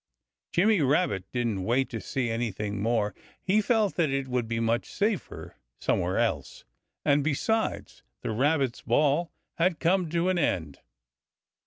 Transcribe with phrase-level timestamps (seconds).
[0.51, 3.13] Jimmy Rabbit didn't wait to see anything more.
[3.39, 6.65] He felt that it would be much safer somewhere else.
[7.05, 10.79] And besides, the Rabbits' Ball had come to an end.